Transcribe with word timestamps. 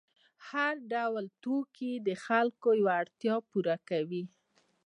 هر 0.49 0.73
ډول 0.93 1.25
توکي 1.43 1.93
د 2.07 2.09
خلکو 2.25 2.67
یوه 2.79 2.93
اړتیا 3.01 3.35
پوره 3.49 3.75
کوي. 3.89 4.23